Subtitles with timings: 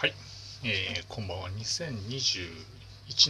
[0.00, 0.14] はい、
[0.64, 2.48] えー、こんばんは2021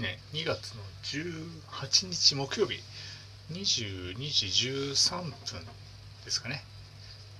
[0.03, 2.79] 年2月の18日木曜日。
[3.51, 5.33] 22時13分
[6.25, 6.63] ですかね。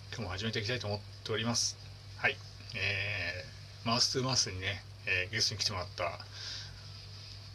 [0.09, 1.77] 今日も始めていきたいと思っております。
[2.17, 2.37] はい。
[2.75, 6.07] えー、マウス2マウスにね、えー、ゲストに来てもらった、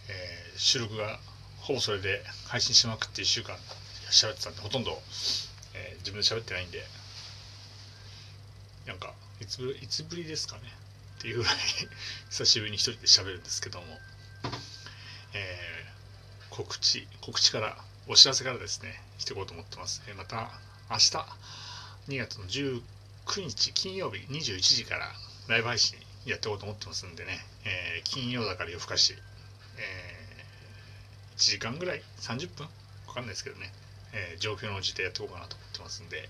[0.07, 1.20] えー、収録が
[1.60, 3.57] ほぼそれで配信しまくって1週間
[4.10, 4.98] 喋ってたんでほとんど、
[5.73, 6.86] えー、自分で喋ってないんで。
[8.88, 10.84] なんかいつぶいつぶりですかね。
[11.26, 11.55] ていうぐらい
[12.30, 13.99] 久しぶりに一人で喋るんですけども、
[15.34, 20.52] えー、告知告知からお知らせからですねしていこうと思ってます、えー、また
[20.91, 21.12] 明日
[22.09, 22.84] 2月の19
[23.38, 25.12] 日金曜日21時から
[25.48, 29.16] ライブ配信やっていこうと思ってますんでね、えー、金曜だから夜更かし、
[29.77, 32.70] えー、1時間ぐらい30分
[33.07, 33.73] わかんないですけどね、
[34.13, 36.30] えー、状況のうちでやっていこうかなと思ってますんで、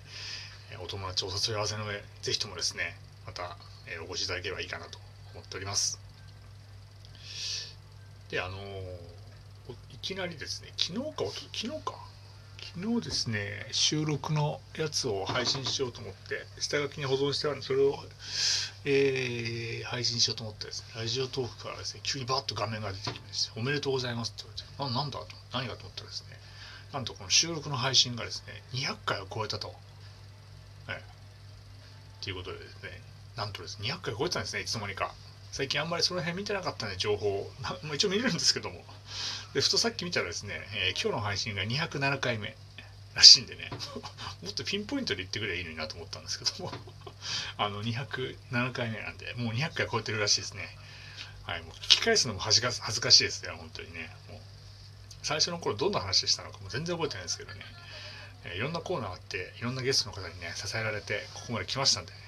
[0.72, 2.96] えお友達お誘い合わせの上ぜひともですね
[3.36, 3.58] た
[3.88, 4.98] えお越しいただければいいかなと
[5.34, 6.00] 思っております。
[8.30, 8.58] で、あの
[9.92, 11.94] いきなりですね、昨日か、昨日か、
[12.74, 17.96] 昨日ですね、収録のやつを配信しようと思って、下書きに保存してあるんで、それを、
[18.86, 26.38] えー、配信しようと思ってですね、ラジオトークからですね、急にバッと画面が出てきまして、おめでとうございますって言われて、あ、なんだと、何がと思ったらですね、
[26.94, 29.74] なんとこの収録の配信がですね、200回を超えたと。
[30.88, 31.02] はい。
[32.22, 33.02] ということでですね、
[33.36, 35.14] なんとですね、200回超えてたんですね、いつの間にか。
[35.52, 37.50] 最近あんまりその辺見てなかったんで、情報。
[37.62, 38.84] まあ、一応見れるんですけども。
[39.54, 42.56] で、ふとさっき見たらですね、えー、今日の配信が207回目
[43.16, 43.70] らしいんでね、
[44.44, 46.74] もっとピンポイントで言ってくればいいのになと思ったんですけども、
[47.58, 50.78] あの、207回目なんで、もう200回超えてるらしいですね。
[51.44, 54.14] はい、もう聞き返すのも恥ずかしいですね、本当にね。
[54.30, 54.40] もう
[55.24, 57.62] 最初の頃どんな話したのかも全然覚えてないですけどね、
[58.44, 62.25] えいろんなコーナーあって、いろんなゲストの方にね、支えられて、ここまで来ましたんでね。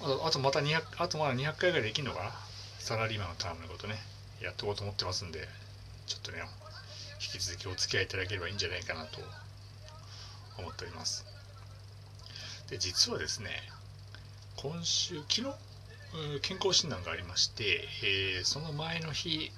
[0.00, 2.30] あとまた200あとまだ200回ぐらいできるのかな？
[2.78, 3.96] サラリーマンのタームのことね。
[4.40, 5.48] やっていこうと思ってますんで
[6.06, 6.38] ちょっとね
[7.20, 9.18] 引き続きお付き合いいただければいいんじゃないかなと
[10.58, 11.26] 思っております。
[12.70, 13.50] で実はですね
[14.56, 15.42] 今週昨日
[16.42, 19.50] 健康診断がありまして、えー、その前の日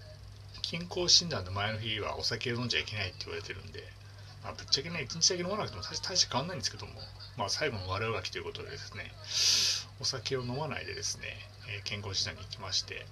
[0.62, 3.84] 健康診断の前の日はお酒を飲んじゃいけないって言われてるんで、
[4.42, 6.92] まあ、ぶっちゃけね1日だけ飲まなくても大して変わんないんですけども、
[7.36, 9.12] まあ、最後の悪あがきということでですね
[10.00, 11.26] お酒を飲まないでですね、
[11.68, 13.06] えー、健康診断に行きまして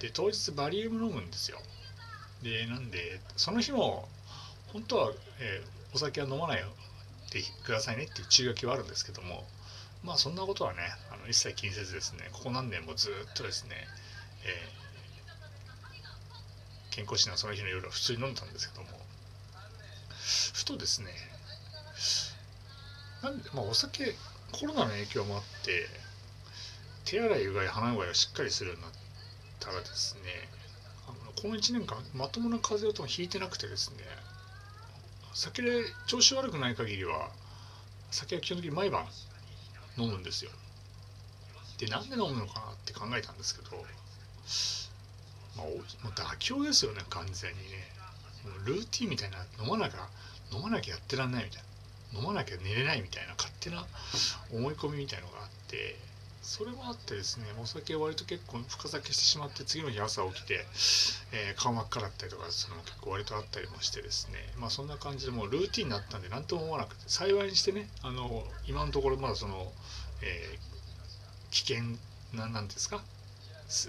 [0.00, 1.58] で当日バリウム飲むんですよ。
[2.42, 4.08] でなんでその日も
[4.72, 6.64] 本当は、えー、お酒は飲まない
[7.30, 9.44] でくださいねっていう注意書きはあるんですけども
[10.02, 10.80] まあそんなことはね
[11.12, 13.76] あの一切気にせずですねここ何年もずっとですね、
[14.44, 18.88] えー、健康診断その日の夜は普通に飲んでたんですけども
[20.54, 21.08] ふとですね
[23.22, 24.16] なんでまあお酒
[24.50, 25.86] コロナの影響もあって
[27.12, 28.92] 手洗いうがい鼻うがいをしっかりするようになっ
[29.60, 30.48] たらですね
[31.06, 33.98] あのこの1年間まともな風邪をともひいてなくてですね
[35.34, 37.28] 酒で調子悪くない限りは
[38.10, 39.04] 酒は基本的に毎晩
[39.98, 40.50] 飲むんですよ。
[41.78, 43.76] でなんで飲むのかなって考えたんですけど
[45.56, 47.92] まあ、もう妥協ですよね完全にね。
[48.44, 50.08] もうルーティンみたいな飲まなきゃ
[50.50, 51.62] 飲まなきゃやってらんないみたい
[52.14, 53.84] な飲まなきゃ寝れないみたいな勝手な
[54.50, 55.96] 思い込みみたいのがあって
[56.42, 60.66] それもあってですねお酒割と結構深酒してしまって次の日朝起きて、
[61.32, 64.34] えー、顔真っ赤だったりとかその結構割とあったりもしてですね。
[64.58, 69.72] まあそんな感じでもうルーティンになったんで何とも思わなくて幸いにしてねあの今のところまだその、
[70.20, 71.84] えー、危険
[72.34, 73.00] ななんですか？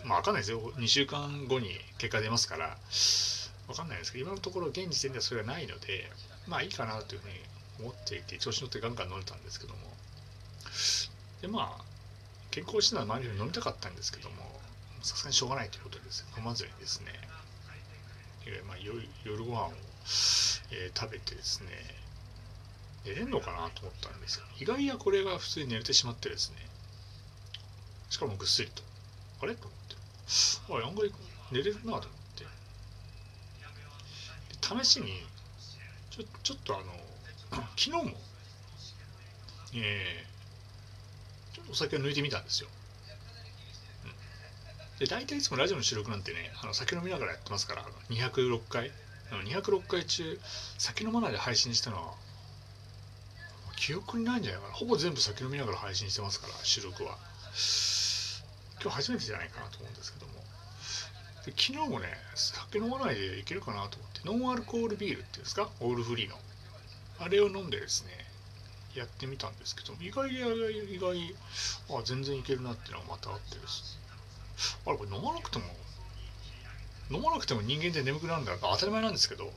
[0.06, 0.62] まあ分かんないですよ。
[0.78, 2.78] 2週間後に結果出ますから
[3.68, 6.12] 分かんないですけど今のところ現時点ではそれはないので
[6.48, 7.34] まあいいかなというふうに
[7.80, 9.80] 思っていて調子乗ってガンガン乗れたんですけども。
[11.42, 11.93] でまあ
[12.54, 14.36] 健康診断の前に飲みたかったんですけども
[15.02, 16.24] さすがにしょうがないということです。
[16.38, 17.08] 飲まずにですね、
[18.46, 19.72] えー、まあ、夜ご飯を、
[20.72, 21.70] えー、食べてですね
[23.06, 26.58] 寝れるのかなと思ったんですけど意外やこれが普通に寝れてしまってですね
[28.12, 28.84] しかもぐっすりと。
[29.42, 29.56] あれ？
[29.56, 30.86] と思って。
[30.86, 31.12] あ案外
[31.52, 32.02] 寝れるなと思っ
[34.78, 34.86] て。
[34.86, 35.24] 試しに
[36.12, 36.84] ちょちょっとあの
[37.76, 38.04] 昨日も
[39.74, 40.33] えー
[41.74, 42.70] お酒を抜いてみたんですよ。
[44.06, 48.92] うん、で大体いつもラジオの収録なんてねあの酒飲みながらやってますから206回
[49.32, 50.40] 206回中
[50.78, 52.14] 酒飲まないで配信したのは
[53.76, 54.74] 記憶にないんじゃないかな。
[54.76, 57.18] ほぼ全部酒飲みながら配信してますから収録は。
[58.82, 60.34] 今日初めてじゃないかなと思うんですけども。
[61.46, 65.70] で昨日もね酒飲まないでいけるかなと思ってノンアルコールビールっていうんですか？
[65.80, 66.36] オールフリーの。
[67.20, 68.12] あれを飲んでですね
[68.96, 71.36] やってみたんですけど意外意外
[71.98, 74.00] あ全然いけるなっていうのがまたあってです
[74.86, 75.66] あれこれ飲まなくても
[77.10, 79.52] 飲まなくても人間って眠くなるんだ当たり前なんですけど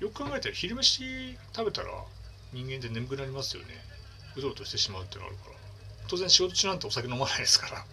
[0.00, 1.88] よく考えたら昼飯食べたら
[2.52, 3.68] 人間って眠くなりますよね。
[4.36, 5.56] うとうとしてしまうっていうのがあるから。
[6.08, 7.80] 当然仕事中なんてお酒飲まないですから。
[7.80, 7.84] っ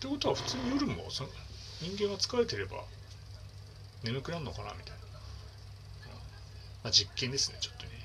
[0.00, 1.30] てことは普通に夜もその
[1.80, 2.84] 人間は疲れてれば
[4.02, 6.12] 眠くなるのかなみたいな、
[6.84, 7.95] まあ、実験ですねちょっとね。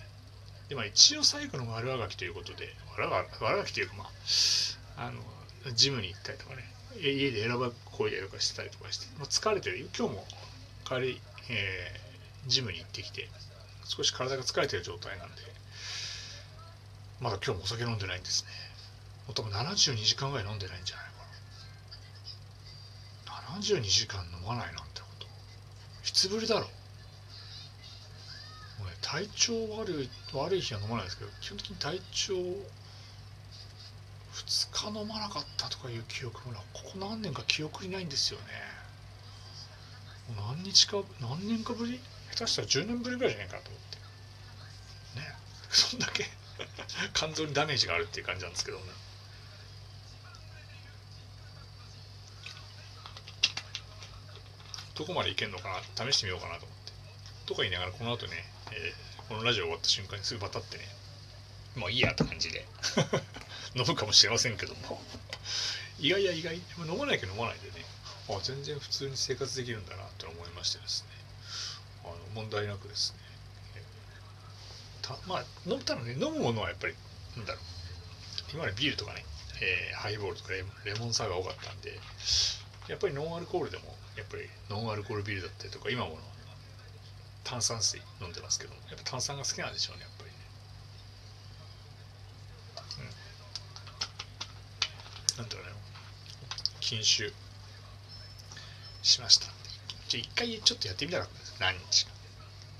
[0.72, 5.20] でまあ一応最後の悪あがきということで悪あがきというかまああの
[5.76, 6.64] ジムに行ったりとかね
[6.98, 9.90] 家で選ばこうやるかしてたりとかして、まあ、疲れてる。
[9.98, 10.24] 今日も
[10.86, 13.28] 帰り、えー、ジムに行ってきて
[13.84, 15.42] 少し体が疲れてる状態なんで
[17.20, 18.50] まだ今日もお酒飲んでないんですね。
[19.28, 21.06] もう多分72時間ぐらい飲んでないんじゃない
[23.26, 23.60] かな。
[23.60, 25.28] 72時間飲まないなんてこと。
[26.08, 26.81] いつぶりだろう。
[29.12, 32.54] 体調悪い悪い日は飲まないですけど基本的に体調2
[34.72, 38.46] 日飲まなかったとかいう記憶もここ何年か記憶にないんですよね。
[40.56, 42.00] 何日か何年かぶり？
[42.32, 45.20] 下手したら10年ぶりぐらいじゃないかと思って。
[45.20, 45.36] ね。
[45.70, 46.30] そんだけ
[47.14, 48.84] 肝臓にダメージがあるっていう感じなんですけどね。
[54.96, 56.12] どこまでいけるのかな？
[56.12, 56.81] 試してみようかなと思って。
[57.52, 58.34] とか言いながらこの後ね、
[58.72, 60.84] えー、このラジオ終わった瞬間にすぐバタってね
[61.76, 62.66] もういいやって感じで
[63.76, 65.02] 飲むかもしれませんけども。
[66.00, 66.56] 意外や意外。
[66.56, 67.86] 飲まないけど飲まないでね。
[68.30, 71.10] あ全然普通に生活できるんだなって思いましてですね。
[72.04, 73.20] あの問題なくですね。
[75.02, 76.96] たまあ飲んだらね飲むものはやっぱり
[77.36, 77.64] なんだろう。
[78.54, 79.26] 今までビールとかね、
[79.62, 80.64] えー、ハイボールとかレ
[80.96, 81.98] モンサワーが多かったんで
[82.88, 86.18] やっぱりノンアルコールでもやっぱりノンアルコールビールだったりとか今もの
[87.52, 90.38] 炭酸水飲んでますけどやっぱ炭酸が好きなんでしょうねやっぱりね。
[95.36, 95.44] うん。
[95.44, 95.72] なんだろうね。
[96.80, 97.34] 禁酒
[99.04, 99.48] しました。
[100.08, 102.12] じゃあ一回ちょっとやってみたかったんです何日か。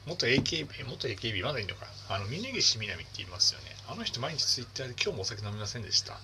[0.08, 1.88] 元 AKB 元 AKB まだいいのか。
[2.08, 3.76] あの峯岸みなみって言いますよね。
[3.90, 6.16] あの人毎日ツイッターで今日もお酒飲みませんでしたっ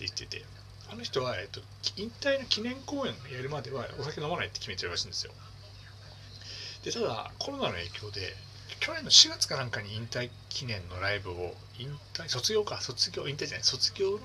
[0.00, 0.44] て言ってて。
[0.88, 1.60] あの人は、えっと、
[1.96, 5.32] 引退の記念公演やるまではお酒飲まないって決めてるらしいんですよ。
[6.86, 8.32] でただコロナの影響で
[8.78, 14.20] 去年の4月かなんかに引退記念のライブを引退卒業か卒業引退じゃない卒業の、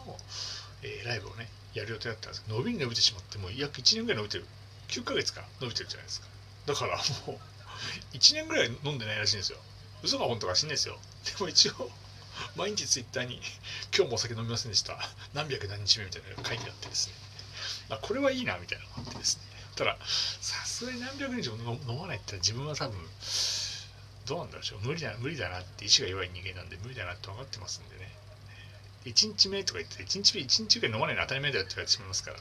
[0.84, 4.46] えー、ライブをねやる予定だったんですけど伸びに伸びてしまってもう約1年ぐらい伸びてる。
[4.90, 6.28] 9ヶ月か伸びてるじゃないですか。
[6.68, 7.40] だからもう
[8.14, 9.58] 1年ぐらい飲んでないらしいんですよ。
[10.04, 11.00] 嘘か本当か知んないですよ。
[11.26, 11.92] でも一応
[12.56, 13.42] 毎日ツイッターに
[13.96, 15.00] 今日もお酒飲みませんでした。
[15.34, 17.14] 何百何日目みたいな書いてあってですね。
[17.90, 19.44] あこれはいいなみたいなのがあってですね。
[19.76, 19.98] ただ
[20.82, 22.98] すがに何百日も飲まないって自分は多分
[24.26, 28.10] どうなんだろう無理だ無理だなって意志が弱い人間なんで無理だなって分かってますんでね。
[29.06, 32.38] 1日目とか言って1日目1日ぐらい飲まないの当たり前だよって言われてしまいますから。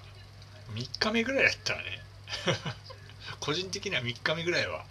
[0.72, 2.02] 3日目ぐらいだったらね
[3.40, 4.86] 個人的には3日目ぐらいは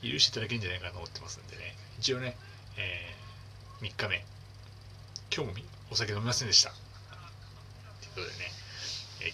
[0.00, 1.76] 許していただけるんじゃないかなと思ってますんでね。
[1.98, 2.36] 一応ね、
[2.76, 4.24] えー、3日目。
[5.34, 6.70] 今日もお酒飲みませんでした。
[6.70, 6.80] という
[8.14, 8.52] ことでね、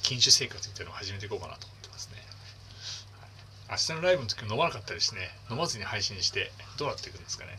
[0.02, 1.68] 禁酒生活みたいなのを始めていこうかなと、
[3.70, 7.58] 明日のライブの時飲まなかったりしてね飲まずに配信してどうなっていくんですかね。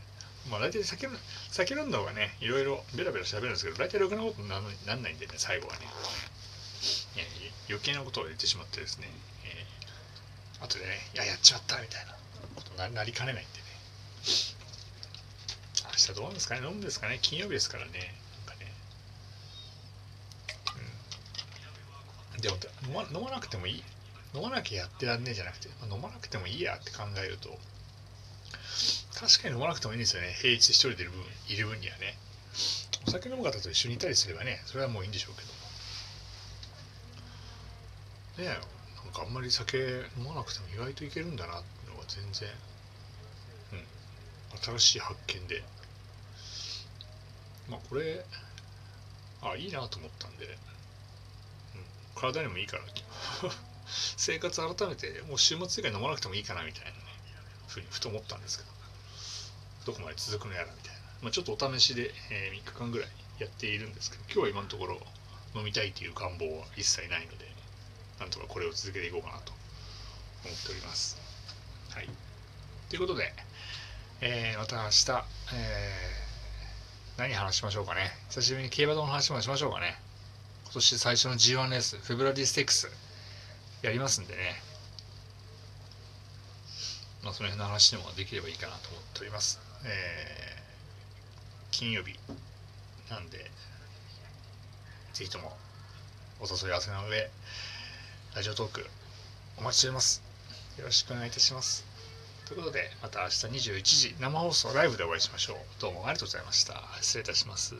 [0.50, 1.07] まあ大体酒
[1.52, 5.80] 酒飲んだ方がねいろいろベラベラ喋るんですけど大体ろくなことにならないんでね最後はね。
[7.68, 9.10] 余計なことを言ってしまってですね、
[9.44, 12.16] えー、後でねいややっちまったみたいな。
[12.56, 13.66] ことになりかねないんでね。
[15.85, 16.62] 明日どうなんですかね。
[16.62, 17.19] 飲むんですかね。
[17.21, 18.14] 金曜日ですからね。
[22.42, 22.57] でも
[23.12, 23.83] 飲まなくてもいい。
[24.35, 27.57] 飲まなきゃやってらんねえじゃなくて、まあ、飲まなくてもいいやって考えると
[29.15, 30.35] 確かに飲まなくてもいいんですよね。
[30.42, 32.18] 平日一人でいる分いる分にはね。
[33.07, 35.44] お酒飲む方と一緒にいたりすればねそれはもういいんでしょうけ
[38.44, 38.49] ど。
[38.49, 39.77] ねえなんかあんまり酒
[40.18, 42.49] 飲まなくても意外といけるんだなっていうのが全然
[43.73, 43.75] う
[44.57, 45.63] ん新しい発見で。
[47.69, 48.25] まあこれ
[49.42, 50.56] あいいなと思ったんで、うん、
[52.15, 52.83] 体にもいいかな
[54.18, 56.95] 生活改めてもう週末以外飲まなくてもいいかなみたいなね
[57.68, 58.63] ふうにふと思ったんですけ
[59.85, 64.97] どどこまで続くのやらみたいな、まあ、ちょっとお試しで、えー、3日間ぐらいやっているんですけど今日は今のところ
[65.56, 67.45] 飲みたいという願望は一切ないので
[68.19, 69.51] なんとかこれを続けていこうかなと
[70.45, 71.18] 思っております
[71.92, 72.09] はい
[72.89, 73.33] ということで、
[74.21, 75.11] えー、また明日、
[75.54, 76.25] えー
[77.18, 78.11] 何話しましょうかね。
[78.30, 79.95] 久しぶりに競馬道の話もしましょうかね。
[80.65, 82.92] 今年最初の G1 レース、フェブラリーステックス、
[83.85, 84.56] やりますんでね。
[87.23, 89.59] まあ、その辺の話でもできればいいかなと思っております。
[89.85, 92.18] えー、金曜日
[93.11, 93.51] なんで、
[95.13, 95.56] ぜひとも
[96.39, 97.30] お誘い合わせの上、
[98.35, 98.87] ラジオトーク
[99.57, 100.23] お待ちしております。
[100.80, 101.85] よろしくお願いいたします。
[102.47, 105.57] ということでまた明日21時生放送ライブでお会いしましょう。
[105.80, 106.81] どうもありがとうございました。
[107.01, 107.75] 失礼いたします。